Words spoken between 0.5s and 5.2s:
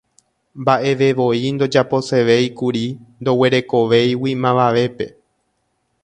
Mba'evevoi ndojaposevéikuri ndoguerekovéigui mavavépe.